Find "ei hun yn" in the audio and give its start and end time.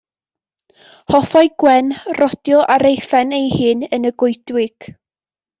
3.41-4.11